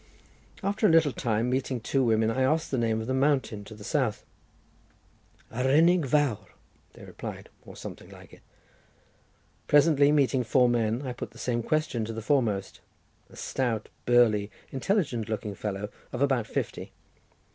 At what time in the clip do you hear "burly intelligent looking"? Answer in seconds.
14.07-15.53